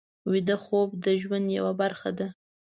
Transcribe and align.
ویده 0.31 0.55
خوب 0.63 0.89
د 1.05 1.07
ژوند 1.21 1.47
یوه 1.57 1.73
برخه 1.81 2.09
ده 2.17 2.27